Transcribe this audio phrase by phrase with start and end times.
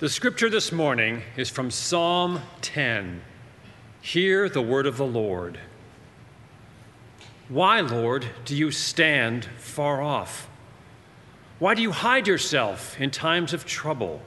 [0.00, 3.20] The scripture this morning is from Psalm 10.
[4.00, 5.60] Hear the word of the Lord.
[7.50, 10.48] Why, Lord, do you stand far off?
[11.58, 14.22] Why do you hide yourself in times of trouble?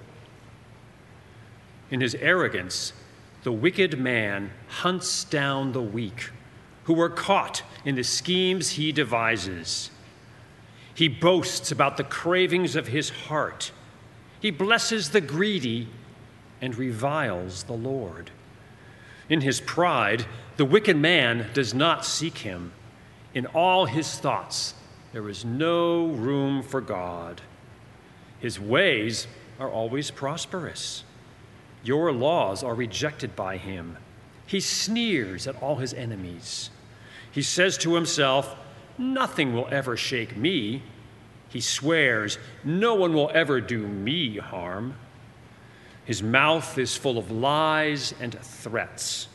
[1.90, 2.94] In his arrogance,
[3.42, 6.29] the wicked man hunts down the weak
[6.83, 9.90] who are caught in the schemes he devises.
[10.94, 13.71] He boasts about the cravings of his heart
[14.44, 15.87] he blesses the greedy
[16.62, 18.29] and reviles the Lord.
[19.29, 20.25] In his pride,
[20.57, 22.73] the wicked man does not seek him.
[23.34, 24.73] In all his thoughts,
[25.13, 27.39] there is no room for God.
[28.37, 29.27] His ways
[29.61, 31.05] are always prosperous.
[31.81, 33.95] Your laws are rejected by him.
[34.45, 36.70] He sneers at all his enemies.
[37.31, 38.57] He says to himself,
[38.98, 40.84] Nothing will ever shake me.
[41.53, 44.95] He swears, No one will ever do me harm.
[46.03, 49.27] His mouth is full of lies and threats.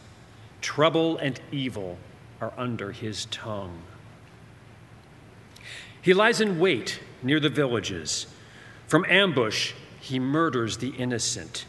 [0.61, 1.97] Trouble and evil
[2.41, 3.83] are under his tongue.
[6.03, 8.27] He lies in wait near the villages.
[8.89, 11.67] From ambush, he murders the innocent.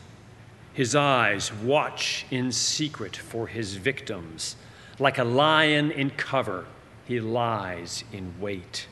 [0.74, 4.56] His eyes watch in secret for his victims.
[4.98, 6.66] Like a lion in cover,
[7.06, 8.88] he lies in wait.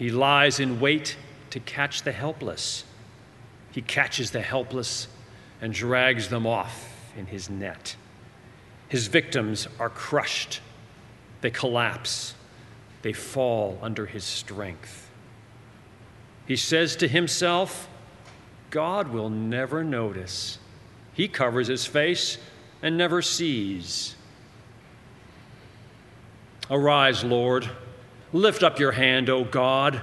[0.00, 1.18] He lies in wait
[1.50, 2.84] to catch the helpless.
[3.70, 5.08] He catches the helpless
[5.60, 7.96] and drags them off in his net.
[8.88, 10.62] His victims are crushed,
[11.42, 12.32] they collapse,
[13.02, 15.10] they fall under his strength.
[16.46, 17.86] He says to himself,
[18.70, 20.58] God will never notice.
[21.12, 22.38] He covers his face
[22.80, 24.16] and never sees.
[26.70, 27.68] Arise, Lord
[28.32, 30.02] Lift up your hand, O God.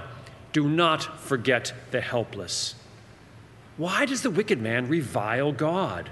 [0.52, 2.74] Do not forget the helpless.
[3.76, 6.10] Why does the wicked man revile God?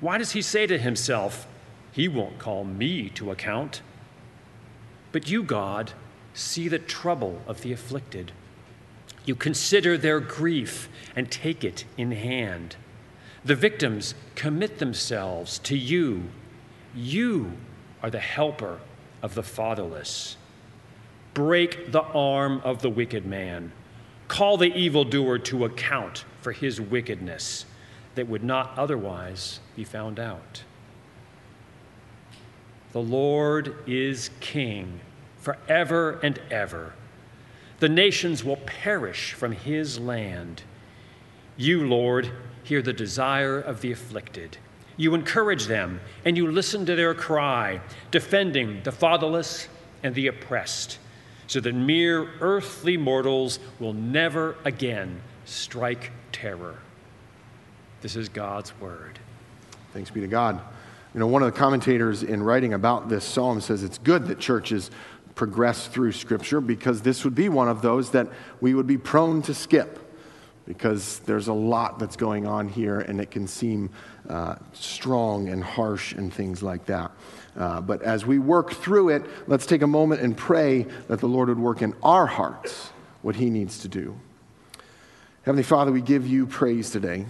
[0.00, 1.46] Why does he say to himself,
[1.92, 3.82] He won't call me to account?
[5.12, 5.92] But you, God,
[6.32, 8.32] see the trouble of the afflicted.
[9.24, 12.76] You consider their grief and take it in hand.
[13.44, 16.24] The victims commit themselves to you.
[16.94, 17.52] You
[18.02, 18.80] are the helper
[19.22, 20.36] of the fatherless.
[21.36, 23.70] Break the arm of the wicked man.
[24.26, 27.66] Call the evildoer to account for his wickedness
[28.14, 30.62] that would not otherwise be found out.
[32.92, 35.00] The Lord is king
[35.36, 36.94] forever and ever.
[37.80, 40.62] The nations will perish from his land.
[41.58, 42.30] You, Lord,
[42.62, 44.56] hear the desire of the afflicted.
[44.96, 49.68] You encourage them and you listen to their cry, defending the fatherless
[50.02, 50.98] and the oppressed
[51.46, 56.76] so that mere earthly mortals will never again strike terror.
[58.02, 59.18] This is God's word.
[59.92, 60.60] Thanks be to God.
[61.14, 64.38] You know, one of the commentators in writing about this psalm says it's good that
[64.38, 64.90] churches
[65.34, 68.28] progress through Scripture because this would be one of those that
[68.60, 69.98] we would be prone to skip
[70.66, 73.88] because there's a lot that's going on here and it can seem
[74.28, 77.10] uh, strong and harsh and things like that.
[77.56, 81.28] Uh, but as we work through it, let's take a moment and pray that the
[81.28, 82.90] Lord would work in our hearts
[83.22, 84.18] what He needs to do.
[85.42, 87.26] Heavenly Father, we give you praise today.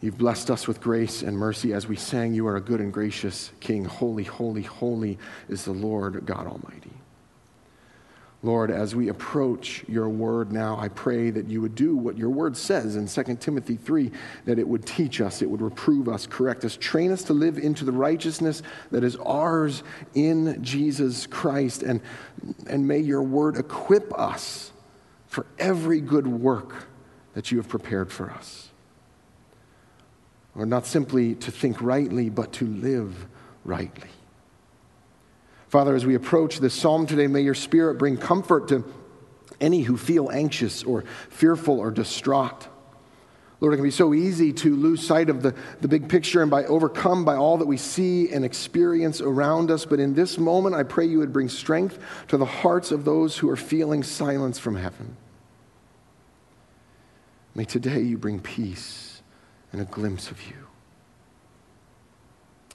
[0.00, 2.92] You've blessed us with grace and mercy as we sang, You are a good and
[2.92, 3.84] gracious King.
[3.84, 5.18] Holy, holy, holy
[5.48, 6.92] is the Lord God Almighty.
[8.42, 12.30] Lord, as we approach your word now, I pray that you would do what your
[12.30, 14.12] word says in 2 Timothy 3
[14.44, 17.58] that it would teach us, it would reprove us, correct us, train us to live
[17.58, 18.62] into the righteousness
[18.92, 19.82] that is ours
[20.14, 21.82] in Jesus Christ.
[21.82, 22.00] And,
[22.68, 24.70] and may your word equip us
[25.26, 26.86] for every good work
[27.34, 28.68] that you have prepared for us.
[30.54, 33.26] Or not simply to think rightly, but to live
[33.64, 34.10] rightly.
[35.68, 38.84] Father, as we approach this psalm today, may your spirit bring comfort to
[39.60, 42.68] any who feel anxious or fearful or distraught.
[43.60, 46.50] Lord, it can be so easy to lose sight of the, the big picture and
[46.50, 49.84] by overcome by all that we see and experience around us.
[49.84, 51.98] But in this moment, I pray you would bring strength
[52.28, 55.16] to the hearts of those who are feeling silence from heaven.
[57.56, 59.22] May today you bring peace
[59.72, 60.68] and a glimpse of you.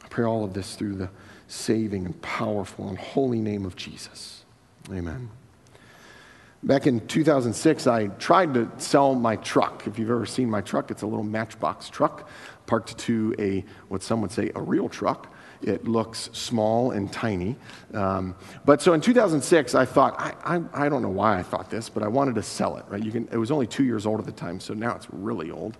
[0.03, 1.09] I pray all of this through the
[1.47, 4.45] saving and powerful and holy name of Jesus.
[4.91, 5.29] Amen.
[6.63, 9.85] Back in 2006, I tried to sell my truck.
[9.85, 12.29] If you've ever seen my truck, it's a little matchbox truck
[12.65, 15.32] parked to a, what some would say, a real truck
[15.63, 17.55] it looks small and tiny.
[17.93, 21.69] Um, but so in 2006, I thought, I, I, I, don't know why I thought
[21.69, 23.03] this, but I wanted to sell it, right?
[23.03, 25.51] You can, it was only two years old at the time, so now it's really
[25.51, 25.77] old.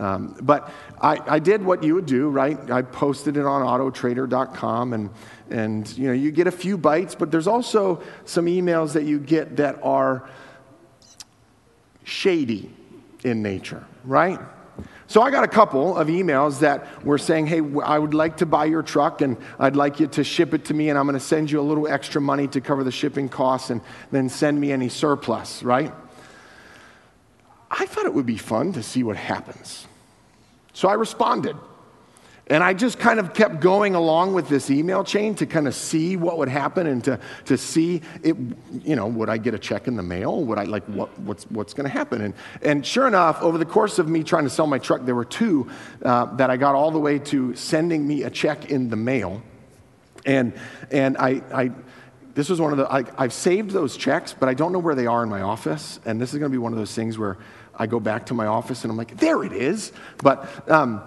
[0.00, 2.70] Um, but I, I did what you would do, right?
[2.70, 5.10] I posted it on autotrader.com and,
[5.50, 9.18] and you know, you get a few bites, but there's also some emails that you
[9.18, 10.28] get that are
[12.04, 12.70] shady
[13.24, 14.40] in nature, right?
[15.06, 18.46] So I got a couple of emails that were saying, hey, I would like to
[18.46, 21.14] buy your truck and I'd like you to ship it to me and I'm going
[21.14, 23.80] to send you a little extra money to cover the shipping costs and
[24.10, 25.92] then send me any surplus, right?
[27.70, 29.86] I thought it would be fun to see what happens.
[30.72, 31.56] So I responded.
[32.48, 35.74] And I just kind of kept going along with this email chain to kind of
[35.74, 38.36] see what would happen and to, to see it,
[38.84, 40.44] you know, would I get a check in the mail?
[40.44, 42.20] Would I like what, what's, what's going to happen?
[42.20, 45.14] And, and sure enough, over the course of me trying to sell my truck, there
[45.14, 45.70] were two
[46.02, 49.42] uh, that I got all the way to sending me a check in the mail.
[50.26, 50.52] And,
[50.90, 51.70] and I, I,
[52.34, 54.94] this was one of the, I, I've saved those checks, but I don't know where
[54.94, 55.98] they are in my office.
[56.04, 57.38] And this is going to be one of those things where
[57.74, 59.92] I go back to my office and I'm like, there it is.
[60.18, 61.02] But, um,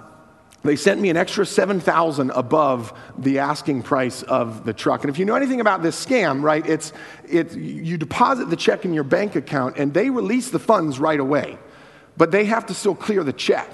[0.64, 5.04] they sent me an extra 7000 above the asking price of the truck.
[5.04, 6.94] And if you know anything about this scam right it's,
[7.30, 11.20] it's you deposit the check in your bank account and they release the funds right
[11.20, 11.58] away
[12.18, 13.70] but they have to still clear the check.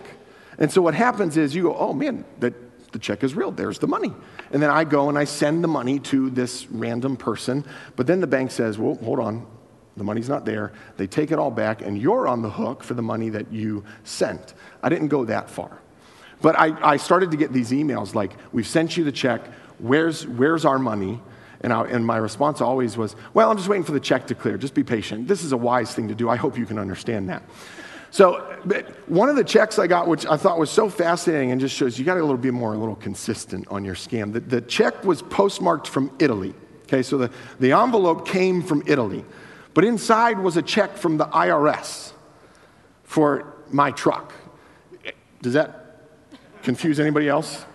[0.57, 2.53] And so what happens is you go oh man the,
[2.91, 3.51] the check is real.
[3.51, 4.13] There's the money.
[4.51, 7.65] And then i go and i send the money to this random person
[7.95, 9.47] but then the bank says well hold on.
[9.95, 10.73] The money's not there.
[10.97, 13.83] They take it all back and you're on the hook for the money that you
[14.03, 14.55] sent.
[14.81, 15.82] I didn't go that far
[16.43, 19.41] but I, I started to get these emails like, we've sent you the check,
[19.79, 21.21] where's, where's our money?
[21.61, 24.35] And, I, and my response always was, well, I'm just waiting for the check to
[24.35, 24.57] clear.
[24.57, 25.25] Just be patient.
[25.25, 26.29] This is a wise thing to do.
[26.29, 27.43] I hope you can understand that.
[28.11, 28.41] So,
[29.07, 31.97] one of the checks I got, which I thought was so fascinating and just shows
[31.97, 34.33] you got to a little bit more, a little consistent on your scam.
[34.33, 36.53] The, the check was postmarked from Italy.
[36.83, 37.31] Okay, so the,
[37.61, 39.23] the envelope came from Italy,
[39.73, 42.11] but inside was a check from the IRS
[43.03, 44.33] for my truck.
[45.41, 45.82] Does that
[46.63, 47.65] confuse anybody else?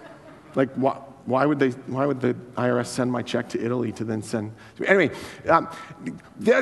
[0.54, 4.04] Like, why, why, would, they, why would the IRS send my check to Italy to
[4.04, 4.52] then send?
[4.84, 5.14] Anyway,
[5.46, 5.68] um,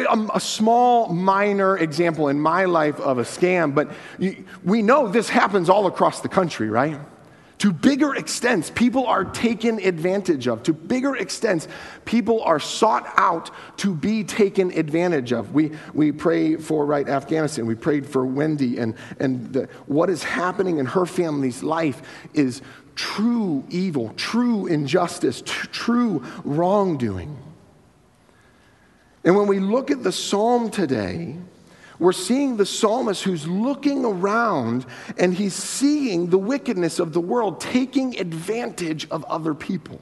[0.08, 3.90] um, a small, minor example in my life of a scam, but
[4.64, 6.98] we know this happens all across the country, right?
[7.58, 10.62] To bigger extents, people are taken advantage of.
[10.64, 11.66] To bigger extents,
[12.04, 15.54] people are sought out to be taken advantage of.
[15.54, 17.64] We, we pray for, right, Afghanistan.
[17.64, 22.02] We prayed for Wendy, and, and the, what is happening in her family's life
[22.34, 22.60] is
[22.94, 27.38] true evil, true injustice, t- true wrongdoing.
[29.24, 31.36] And when we look at the psalm today,
[31.98, 34.86] we're seeing the psalmist who's looking around
[35.18, 40.00] and he's seeing the wickedness of the world taking advantage of other people.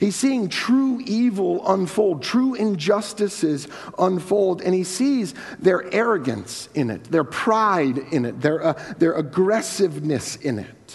[0.00, 3.68] He's seeing true evil unfold, true injustices
[4.00, 9.12] unfold, and he sees their arrogance in it, their pride in it, their, uh, their
[9.12, 10.94] aggressiveness in it.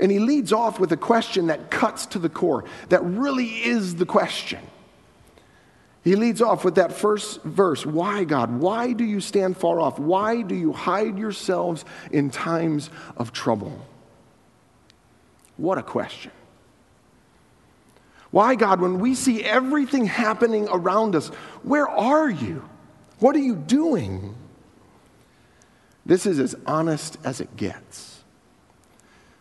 [0.00, 3.94] And he leads off with a question that cuts to the core, that really is
[3.94, 4.60] the question
[6.04, 8.60] he leads off with that first verse Why, God?
[8.60, 9.98] Why do you stand far off?
[9.98, 13.86] Why do you hide yourselves in times of trouble?
[15.56, 16.30] What a question.
[18.30, 21.28] Why, God, when we see everything happening around us,
[21.62, 22.62] where are you?
[23.18, 24.34] What are you doing?
[26.06, 28.20] This is as honest as it gets.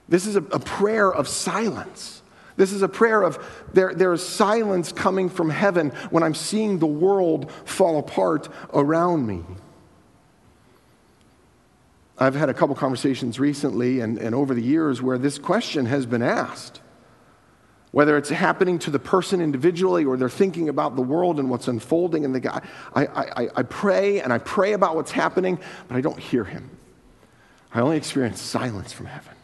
[0.10, 2.17] This is a, a prayer of silence.
[2.58, 3.38] This is a prayer of
[3.72, 9.26] there, there is silence coming from heaven when I'm seeing the world fall apart around
[9.26, 9.44] me.
[12.18, 16.08] I've had a couple conversations recently and, and over the years where this question has
[16.08, 16.82] been asked.
[17.92, 21.68] Whether it's happening to the person individually or they're thinking about the world and what's
[21.68, 22.62] unfolding in the guy.
[22.94, 26.70] I, I, I pray and I pray about what's happening, but I don't hear him.
[27.72, 29.37] I only experience silence from heaven.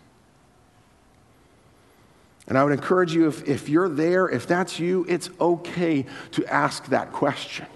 [2.47, 6.45] And I would encourage you, if, if you're there, if that's you, it's okay to
[6.45, 7.67] ask that question.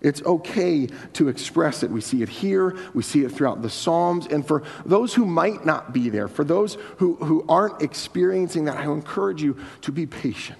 [0.00, 1.90] It's okay to express it.
[1.90, 4.26] We see it here, we see it throughout the Psalms.
[4.26, 8.78] And for those who might not be there, for those who, who aren't experiencing that,
[8.78, 10.58] I encourage you to be patient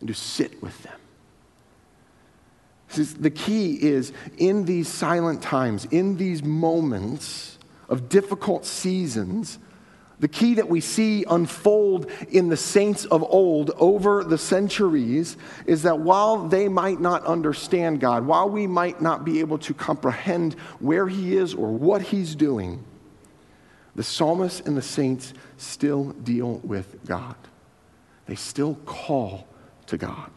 [0.00, 0.92] and to sit with them.
[3.20, 9.58] The key is in these silent times, in these moments of difficult seasons,
[10.18, 15.82] the key that we see unfold in the saints of old over the centuries is
[15.82, 20.54] that while they might not understand God, while we might not be able to comprehend
[20.80, 22.82] where He is or what He's doing,
[23.96, 27.34] The psalmists and the saints still deal with God.
[28.26, 29.48] They still call
[29.86, 30.30] to God.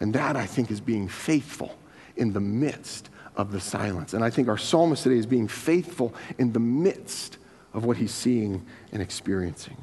[0.00, 1.76] And that, I think, is being faithful
[2.16, 4.14] in the midst of the silence.
[4.14, 7.36] And I think our psalmist today is being faithful in the midst
[7.76, 9.76] of what he's seeing and experiencing.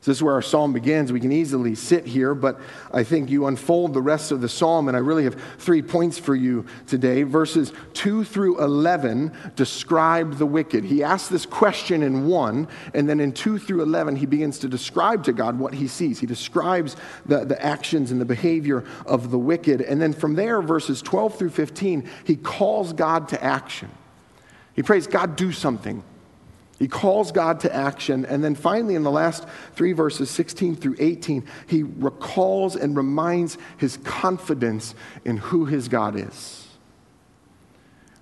[0.00, 1.12] So this is where our psalm begins.
[1.12, 2.58] We can easily sit here, but
[2.92, 6.18] I think you unfold the rest of the psalm, and I really have three points
[6.18, 7.22] for you today.
[7.22, 10.82] Verses 2 through 11 describe the wicked.
[10.82, 14.68] He asks this question in 1, and then in 2 through 11, he begins to
[14.68, 16.18] describe to God what he sees.
[16.18, 19.82] He describes the, the actions and the behavior of the wicked.
[19.82, 23.90] And then from there, verses 12 through 15, he calls God to action.
[24.74, 26.02] He prays, God, do something.
[26.78, 28.24] He calls God to action.
[28.26, 33.56] And then finally, in the last three verses, 16 through 18, he recalls and reminds
[33.76, 36.66] his confidence in who his God is.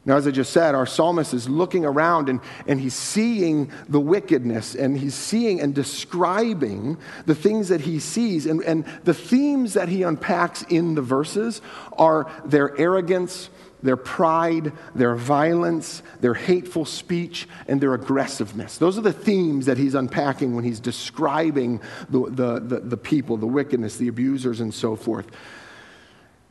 [0.04, 4.00] Now, as I just said, our psalmist is looking around and, and he's seeing the
[4.00, 8.46] wickedness and he's seeing and describing the things that he sees.
[8.46, 11.60] And, and the themes that he unpacks in the verses
[11.92, 13.50] are their arrogance,
[13.82, 18.78] their pride, their violence, their hateful speech, and their aggressiveness.
[18.78, 23.36] Those are the themes that he's unpacking when he's describing the, the, the, the, people,
[23.36, 25.26] the wickedness, the abusers, and so forth.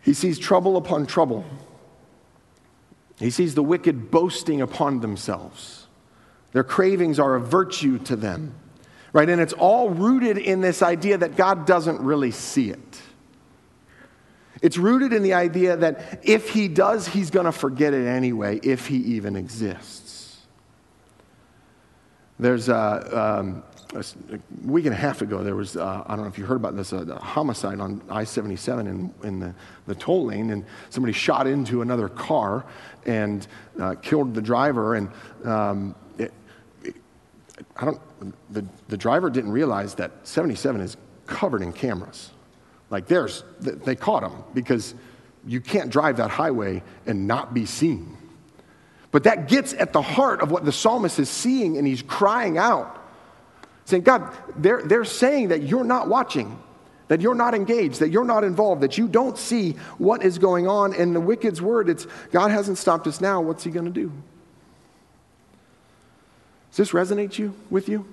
[0.02, 1.46] He sees trouble upon trouble.
[3.20, 5.88] He sees the wicked boasting upon themselves.
[6.54, 8.56] Their cravings are a virtue to them,
[9.14, 9.30] right?
[9.30, 13.02] And it's all rooted in this idea that God doesn't really see it.
[14.62, 18.60] It's rooted in the idea that if he does, he's going to forget it anyway,
[18.64, 20.38] if he even exists.
[22.40, 23.64] There's a, um,
[23.94, 24.04] a,
[24.64, 26.76] week and a half ago, there was, uh, I don't know if you heard about
[26.76, 29.54] this, a, a homicide on I 77 in, in the,
[29.88, 32.66] the toll lane, and somebody shot into another car
[33.06, 33.46] and
[33.80, 34.96] uh, killed the driver.
[34.96, 35.10] And
[35.44, 36.34] um, it,
[36.84, 36.96] it,
[37.76, 38.02] I don't,
[38.52, 42.32] the, the driver didn't realize that 77 is covered in cameras.
[42.90, 44.96] Like there's, they caught him because
[45.46, 48.18] you can't drive that highway and not be seen.
[49.12, 52.58] But that gets at the heart of what the psalmist is seeing, and he's crying
[52.58, 53.04] out,
[53.86, 56.60] saying, God, they're, they're saying that you're not watching,
[57.08, 60.68] that you're not engaged, that you're not involved, that you don't see what is going
[60.68, 60.94] on.
[60.94, 63.42] And the wicked's word, it's God hasn't stopped us now.
[63.42, 64.12] What's he going to do?
[66.70, 68.06] Does this resonate you with you?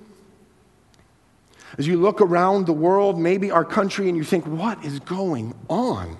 [1.78, 5.54] As you look around the world, maybe our country, and you think, what is going
[5.68, 6.18] on?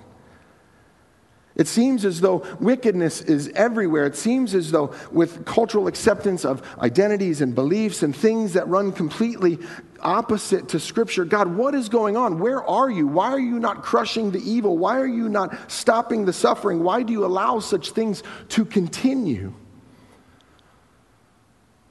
[1.57, 4.05] It seems as though wickedness is everywhere.
[4.05, 8.93] It seems as though, with cultural acceptance of identities and beliefs and things that run
[8.93, 9.59] completely
[10.03, 12.39] opposite to Scripture, God, what is going on?
[12.39, 13.07] Where are you?
[13.07, 14.77] Why are you not crushing the evil?
[14.77, 16.83] Why are you not stopping the suffering?
[16.83, 19.55] Why do you allow such things to continue?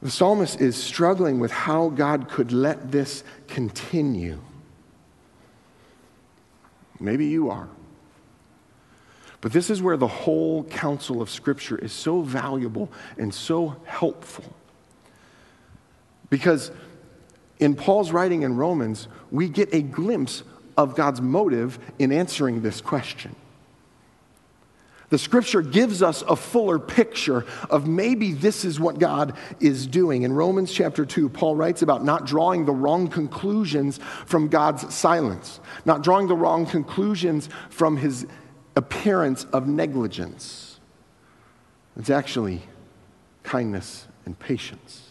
[0.06, 4.40] The psalmist is struggling with how God could let this continue.
[7.00, 7.68] Maybe you are.
[9.42, 14.46] But this is where the whole counsel of Scripture is so valuable and so helpful.
[16.30, 16.70] Because
[17.58, 20.44] in Paul's writing in Romans, we get a glimpse
[20.78, 23.36] of God's motive in answering this question.
[25.16, 30.24] The scripture gives us a fuller picture of maybe this is what God is doing.
[30.24, 35.62] In Romans chapter 2, Paul writes about not drawing the wrong conclusions from God's silence,
[35.86, 38.28] not drawing the wrong conclusions from his
[38.76, 40.82] appearance of negligence.
[41.96, 42.64] It's actually
[43.44, 45.05] kindness and patience.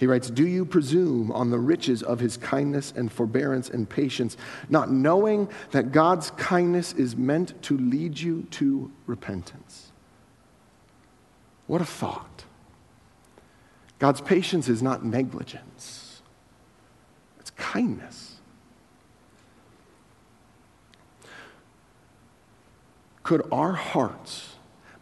[0.00, 4.38] He writes, Do you presume on the riches of his kindness and forbearance and patience,
[4.70, 9.92] not knowing that God's kindness is meant to lead you to repentance?
[11.66, 12.44] What a thought.
[13.98, 16.22] God's patience is not negligence,
[17.38, 18.36] it's kindness.
[23.22, 24.49] Could our hearts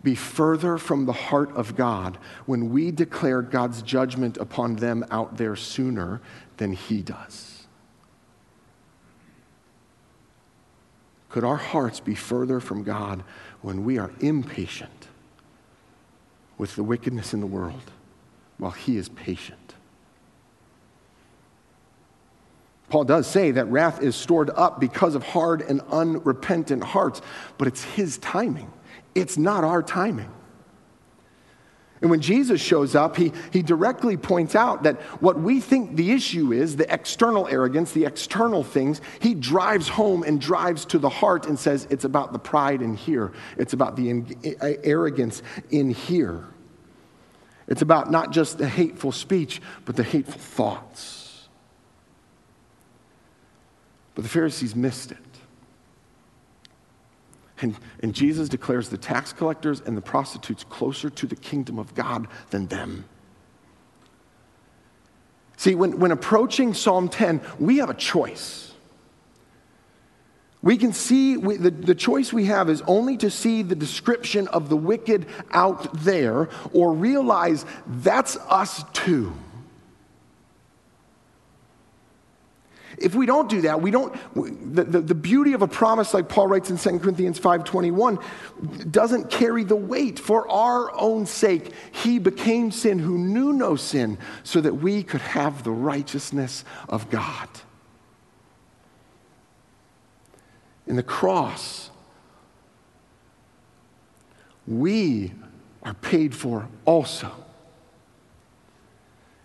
[0.02, 5.36] be further from the heart of God when we declare God's judgment upon them out
[5.36, 6.20] there sooner
[6.56, 7.66] than He does?
[11.28, 13.22] Could our hearts be further from God
[13.60, 15.08] when we are impatient
[16.56, 17.90] with the wickedness in the world
[18.56, 19.74] while He is patient?
[22.88, 27.20] Paul does say that wrath is stored up because of hard and unrepentant hearts,
[27.58, 28.72] but it's His timing.
[29.18, 30.32] It's not our timing.
[32.00, 36.12] And when Jesus shows up, he, he directly points out that what we think the
[36.12, 41.08] issue is, the external arrogance, the external things, he drives home and drives to the
[41.08, 44.24] heart and says it's about the pride in here, it's about the
[44.84, 46.44] arrogance in here.
[47.66, 51.48] It's about not just the hateful speech, but the hateful thoughts.
[54.14, 55.18] But the Pharisees missed it.
[57.60, 61.94] And, and Jesus declares the tax collectors and the prostitutes closer to the kingdom of
[61.94, 63.04] God than them.
[65.56, 68.72] See, when, when approaching Psalm 10, we have a choice.
[70.62, 74.48] We can see, we, the, the choice we have is only to see the description
[74.48, 79.32] of the wicked out there or realize that's us too.
[83.00, 84.14] If we don't do that, we don't,
[84.74, 89.30] the, the, the, beauty of a promise like Paul writes in 2 Corinthians 5.21 doesn't
[89.30, 90.18] carry the weight.
[90.18, 95.20] For our own sake, he became sin who knew no sin so that we could
[95.20, 97.48] have the righteousness of God.
[100.86, 101.90] In the cross,
[104.66, 105.32] we
[105.82, 107.32] are paid for also.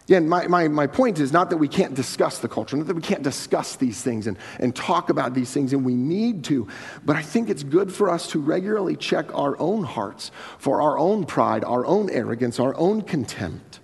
[0.05, 2.95] Again, my, my, my point is not that we can't discuss the culture, not that
[2.95, 6.67] we can't discuss these things and, and talk about these things, and we need to,
[7.05, 10.99] but I think it's good for us to regularly check our own hearts for our
[10.99, 13.79] own pride, our own arrogance, our own contempt.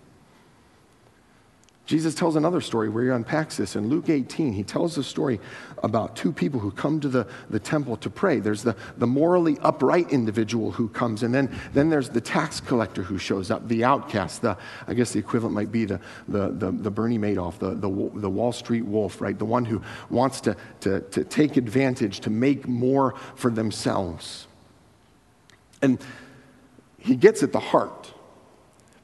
[1.90, 3.76] Jesus tells another story where he unpacks this.
[3.76, 5.40] In Luke 18, he tells the story
[5.82, 8.40] about two people who come to the, the temple to pray.
[8.40, 13.02] There's the, the morally upright individual who comes, and then, then there's the tax collector
[13.02, 14.44] who shows up, the outcast.
[14.44, 14.56] The,
[14.88, 18.30] I guess the equivalent might be the, the, the, the Bernie Madoff, the, the, the
[18.30, 19.40] Wall Street wolf, right?
[19.40, 19.82] The one who
[20.12, 24.46] wants to, to, to take advantage, to make more for themselves.
[25.82, 25.98] And
[27.00, 28.14] he gets at the heart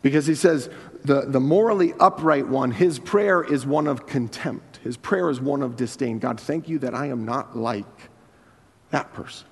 [0.06, 0.70] because he says,
[1.06, 4.78] the, the morally upright one, his prayer is one of contempt.
[4.78, 6.20] His prayer is one of disdain.
[6.20, 8.10] God, thank you that I am not like
[8.92, 9.48] that person.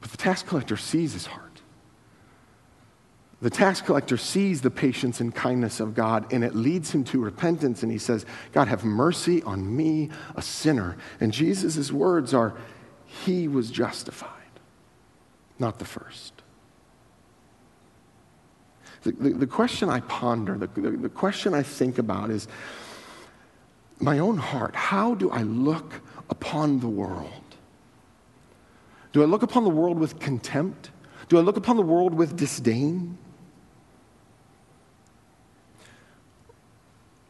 [0.00, 1.44] But the tax collector sees his heart.
[3.40, 7.20] The tax collector sees the patience and kindness of God, and it leads him to
[7.22, 7.82] repentance.
[7.82, 10.96] And he says, God, have mercy on me, a sinner.
[11.20, 12.54] And Jesus' words are,
[13.06, 14.30] He was justified,
[15.58, 16.37] not the first.
[19.08, 22.46] The, the, the question I ponder, the, the, the question I think about is
[24.00, 24.74] my own heart.
[24.76, 27.56] How do I look upon the world?
[29.12, 30.90] Do I look upon the world with contempt?
[31.30, 33.16] Do I look upon the world with disdain?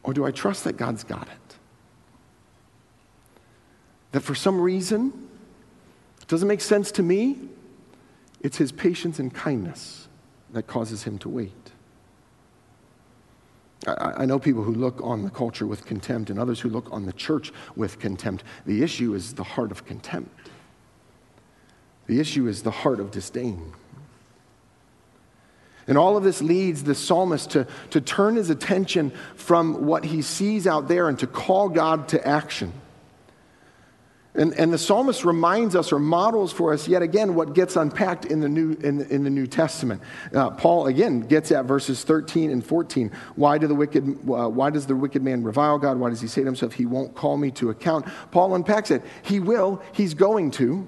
[0.02, 1.56] Or do I trust that God's got it?
[4.12, 5.28] That for some reason,
[6.20, 7.38] it doesn't make sense to me,
[8.40, 10.07] it's His patience and kindness
[10.52, 11.72] that causes him to wait.
[13.86, 16.90] I, I know people who look on the culture with contempt and others who look
[16.90, 18.44] on the church with contempt.
[18.66, 20.30] The issue is the heart of contempt,
[22.06, 23.72] the issue is the heart of disdain.
[25.86, 30.20] And all of this leads the psalmist to, to turn his attention from what he
[30.20, 32.74] sees out there and to call God to action.
[34.38, 38.24] And, and the psalmist reminds us or models for us yet again what gets unpacked
[38.26, 40.00] in the New, in in the New Testament.
[40.32, 43.10] Uh, Paul again gets at verses 13 and 14.
[43.34, 45.98] Why, do the wicked, uh, why does the wicked man revile God?
[45.98, 48.06] Why does he say to himself, He won't call me to account?
[48.30, 49.02] Paul unpacks it.
[49.22, 50.86] He will, he's going to.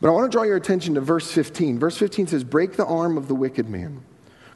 [0.00, 1.78] But I want to draw your attention to verse 15.
[1.78, 4.02] Verse 15 says, Break the arm of the wicked man.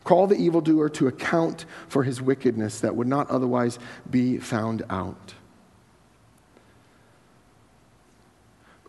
[0.03, 3.79] Call the evildoer to account for his wickedness that would not otherwise
[4.11, 5.35] be found out.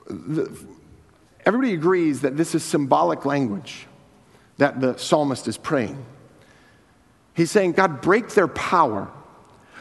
[0.07, 0.57] The,
[1.45, 3.87] everybody agrees that this is symbolic language
[4.57, 6.03] that the psalmist is praying.
[7.33, 9.09] He's saying, God, break their power,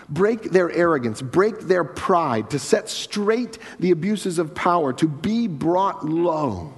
[0.08, 5.46] break their arrogance, break their pride, to set straight the abuses of power, to be
[5.46, 6.74] brought low.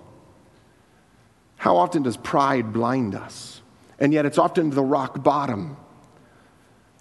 [1.57, 3.61] How often does pride blind us?
[3.99, 5.77] And yet it's often the rock bottom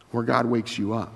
[0.09, 1.13] where God wakes you up.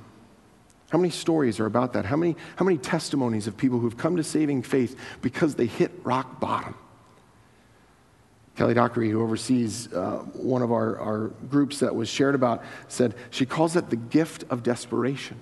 [0.92, 2.04] How many stories are about that?
[2.04, 5.90] How many, how many testimonies of people who've come to saving faith because they hit
[6.04, 6.76] rock bottom?
[8.58, 13.16] Kelly Dockery, who oversees uh, one of our, our groups that was shared about, said
[13.30, 15.38] she calls it the gift of desperation.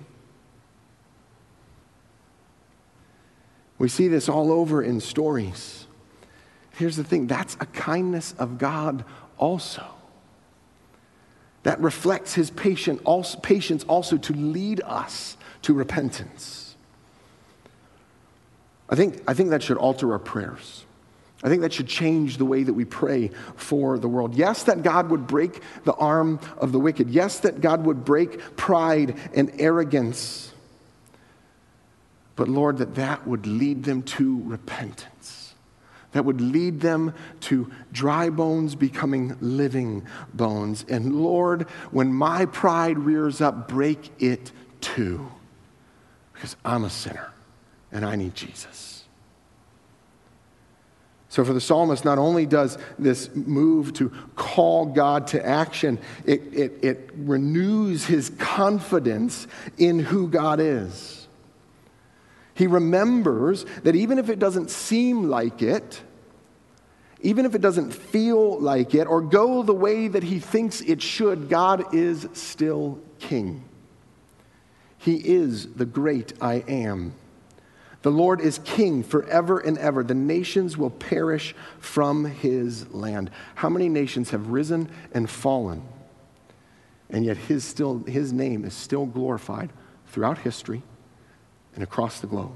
[3.76, 5.88] We see this all over in stories.
[6.74, 9.04] Here's the thing that's a kindness of God
[9.36, 9.84] also
[11.62, 16.74] that reflects his patient also, patience also to lead us to repentance.
[18.88, 20.84] I think, I think that should alter our prayers.
[21.42, 24.34] I think that should change the way that we pray for the world.
[24.34, 27.08] Yes, that God would break the arm of the wicked.
[27.08, 30.52] Yes, that God would break pride and arrogance.
[32.36, 35.54] But Lord, that that would lead them to repentance.
[36.12, 40.84] that would lead them to dry bones becoming living bones.
[40.88, 45.30] And Lord, when my pride rears up, break it too,
[46.40, 47.30] because I'm a sinner
[47.92, 49.04] and I need Jesus.
[51.28, 56.40] So, for the psalmist, not only does this move to call God to action, it,
[56.54, 61.28] it, it renews his confidence in who God is.
[62.54, 66.00] He remembers that even if it doesn't seem like it,
[67.20, 71.02] even if it doesn't feel like it or go the way that he thinks it
[71.02, 73.62] should, God is still king.
[75.00, 77.14] He is the great I am.
[78.02, 80.02] The Lord is king forever and ever.
[80.02, 83.30] The nations will perish from his land.
[83.54, 85.82] How many nations have risen and fallen?
[87.08, 89.70] And yet his, still, his name is still glorified
[90.08, 90.82] throughout history
[91.74, 92.52] and across the globe.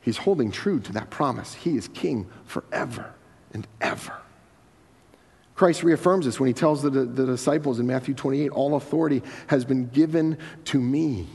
[0.00, 1.54] He's holding true to that promise.
[1.54, 3.12] He is king forever
[3.52, 4.12] and ever.
[5.56, 9.64] Christ reaffirms this when he tells the, the disciples in Matthew 28 All authority has
[9.64, 11.26] been given to me.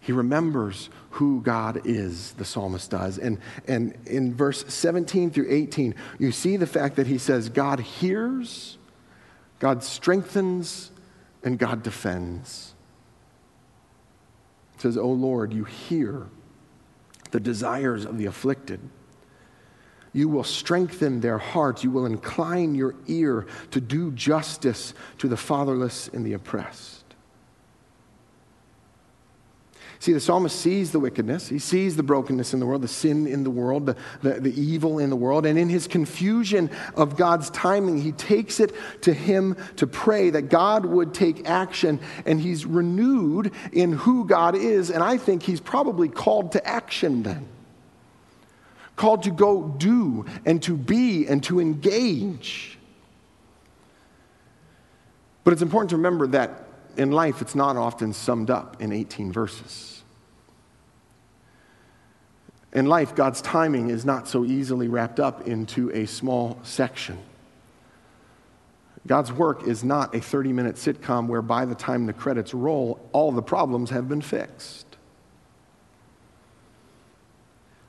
[0.00, 3.18] He remembers who God is, the psalmist does.
[3.18, 7.80] And, and in verse 17 through 18, you see the fact that he says, God
[7.80, 8.78] hears,
[9.58, 10.92] God strengthens,
[11.42, 12.74] and God defends.
[14.76, 16.28] It says, O Lord, you hear
[17.32, 18.78] the desires of the afflicted.
[20.16, 21.84] You will strengthen their hearts.
[21.84, 27.04] You will incline your ear to do justice to the fatherless and the oppressed.
[29.98, 33.26] See, the psalmist sees the wickedness, he sees the brokenness in the world, the sin
[33.26, 37.16] in the world, the, the, the, evil in the world, and in his confusion of
[37.16, 42.40] God's timing, he takes it to him to pray that God would take action, and
[42.40, 47.48] he's renewed in who God is, and I think he's probably called to action then.
[48.96, 52.78] Called to go do and to be and to engage.
[55.44, 56.64] But it's important to remember that
[56.96, 60.02] in life, it's not often summed up in 18 verses.
[62.72, 67.18] In life, God's timing is not so easily wrapped up into a small section.
[69.06, 72.98] God's work is not a 30 minute sitcom where by the time the credits roll,
[73.12, 74.85] all the problems have been fixed.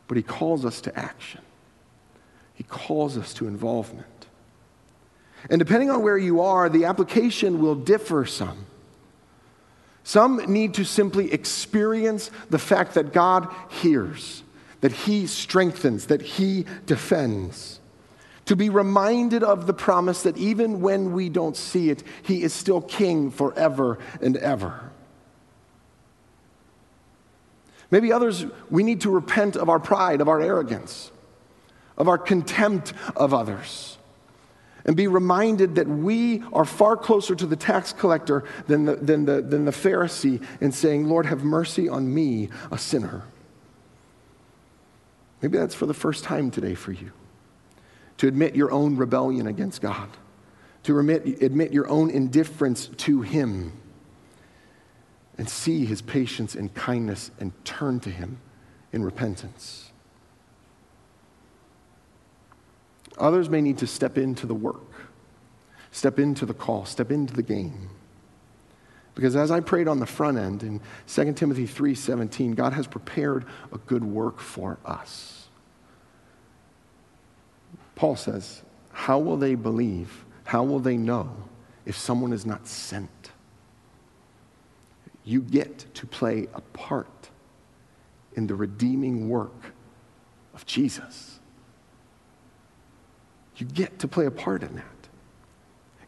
[0.08, 1.42] But He calls us to action,
[2.54, 4.06] He calls us to involvement.
[5.50, 8.66] And depending on where you are, the application will differ some.
[10.04, 14.42] Some need to simply experience the fact that God hears,
[14.82, 17.80] that He strengthens, that He defends.
[18.46, 22.54] To be reminded of the promise that even when we don't see it, He is
[22.54, 24.92] still King forever and ever.
[27.90, 31.12] Maybe others, we need to repent of our pride, of our arrogance,
[31.98, 33.98] of our contempt of others
[34.88, 39.26] and be reminded that we are far closer to the tax collector than the, than
[39.26, 43.24] the, than the Pharisee in saying, Lord, have mercy on me, a sinner.
[45.42, 47.12] Maybe that's for the first time today for you
[48.18, 50.10] to admit your own rebellion against God,
[50.84, 53.74] to admit, admit your own indifference to Him,
[55.38, 58.40] and see His patience and kindness and turn to Him
[58.92, 59.92] in repentance.
[63.18, 65.10] Others may need to step into the work,
[65.92, 67.90] step into the call, step into the game.
[69.16, 73.46] Because as I prayed on the front end in 2 Timothy 3:17, God has prepared
[73.74, 75.48] a good work for us.
[77.96, 80.24] Paul says, "How will they believe?
[80.44, 81.32] How will they know
[81.84, 83.10] if someone is not sent?"
[85.28, 87.30] You get to play a part
[88.38, 89.74] in the redeeming work
[90.54, 91.42] of Jesus.
[93.58, 94.86] You get to play a part in that.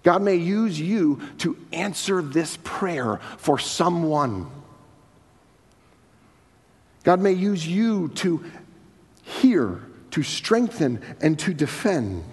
[0.04, 4.50] God may use you to answer this prayer for someone.
[7.04, 8.46] God may use you to
[9.24, 12.24] hear, to strengthen, and to defend.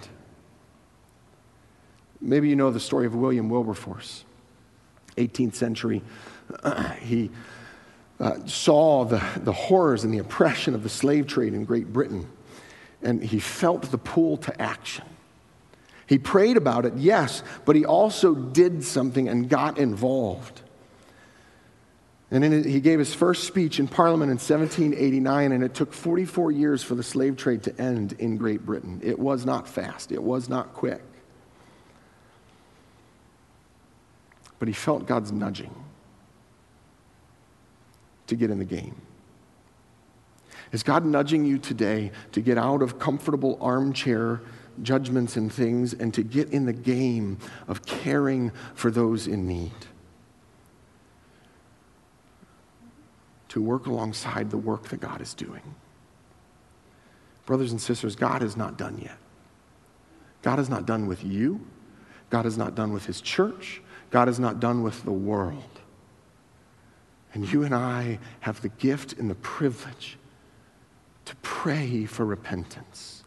[2.21, 4.23] Maybe you know the story of William Wilberforce,
[5.17, 6.01] 18th century.
[6.63, 7.29] Uh, he
[8.19, 12.27] uh, saw the, the horrors and the oppression of the slave trade in Great Britain
[13.01, 15.05] and he felt the pull to action.
[16.07, 20.61] He prayed about it, yes, but he also did something and got involved.
[22.31, 26.51] And it, he gave his first speech in Parliament in 1789, and it took 44
[26.51, 28.99] years for the slave trade to end in Great Britain.
[29.03, 31.01] It was not fast, it was not quick.
[34.59, 35.73] But he felt God's nudging
[38.27, 39.01] to get in the game.
[40.71, 44.41] Is God nudging you today to get out of comfortable armchair
[44.83, 47.37] judgments and things and to get in the game
[47.67, 49.71] of caring for those in need?
[53.49, 55.75] To work alongside the work that God is doing.
[57.45, 59.17] Brothers and sisters, God is not done yet.
[60.41, 61.65] God is not done with you.
[62.29, 63.81] God is not done with his church.
[64.11, 65.63] God is not done with the world.
[67.33, 70.17] And you and I have the gift and the privilege
[71.25, 73.23] to pray for repentance,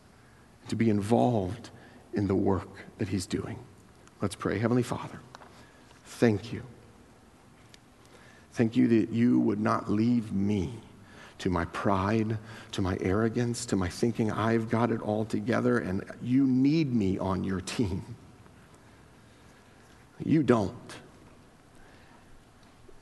[0.68, 1.70] to be involved
[2.14, 3.58] in the work that He's doing.
[4.20, 4.58] Let's pray.
[4.58, 5.20] Heavenly Father,
[6.04, 6.62] thank you.
[8.52, 10.72] Thank you that you would not leave me
[11.38, 12.36] to my pride,
[12.72, 17.18] to my arrogance, to my thinking I've got it all together and you need me
[17.18, 18.16] on your team.
[20.22, 20.74] You don't.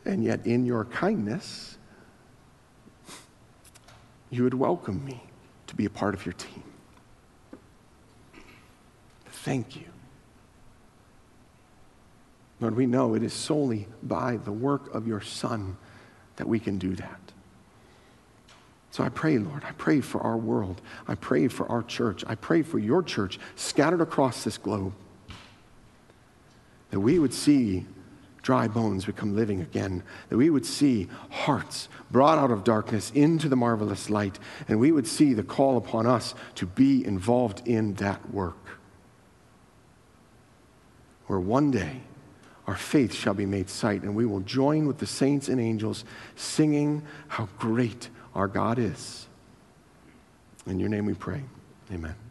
[0.08, 1.76] And yet, in your kindness,
[4.30, 5.22] you would welcome me
[5.66, 6.62] to be a part of your team.
[9.26, 9.84] Thank you.
[12.58, 15.76] Lord, we know it is solely by the work of your Son
[16.36, 17.20] that we can do that.
[18.90, 20.80] So I pray, Lord, I pray for our world.
[21.06, 22.24] I pray for our church.
[22.26, 24.94] I pray for your church scattered across this globe.
[26.92, 27.84] That we would see
[28.48, 33.46] dry bones become living again, that we would see hearts brought out of darkness into
[33.46, 37.92] the marvelous light, and we would see the call upon us to be involved in
[37.92, 38.56] that work.
[41.26, 42.00] Where one day
[42.66, 46.06] our faith shall be made sight, and we will join with the saints and angels
[46.34, 49.26] singing how great our God is.
[50.66, 51.42] In your name we pray.
[51.92, 52.27] Amen.